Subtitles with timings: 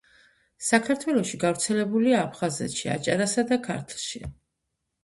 [0.67, 4.29] საქართველოში გავრცელებულია აფხაზეთში, აჭარასა და ქართლში.